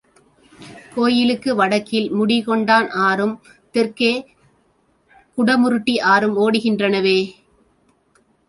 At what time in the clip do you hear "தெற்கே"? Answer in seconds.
3.75-4.11